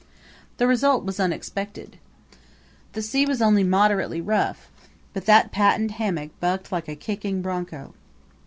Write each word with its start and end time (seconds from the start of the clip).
The 0.57 0.65
result 0.65 1.05
was 1.05 1.19
unexpected. 1.19 1.99
The 2.93 3.03
sea 3.03 3.23
was 3.27 3.39
only 3.39 3.63
moderately 3.63 4.19
rough; 4.19 4.71
but 5.13 5.27
that 5.27 5.51
patent 5.51 5.91
hammock 5.91 6.31
bucked 6.39 6.71
like 6.71 6.87
a 6.87 6.95
kicking 6.95 7.43
bronco. 7.43 7.93